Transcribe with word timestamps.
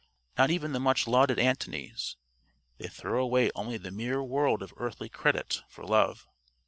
Not 0.35 0.49
even 0.49 0.71
the 0.73 0.79
much 0.79 1.07
lauded 1.07 1.37
Antonys. 1.37 2.15
They 2.79 2.87
throw 2.87 3.21
away 3.23 3.51
only 3.53 3.77
the 3.77 3.91
mere 3.91 4.23
world 4.23 4.63
of 4.63 4.73
earthly 4.77 5.09
credit, 5.09 5.61
for 5.69 5.85
love.) 5.85 6.25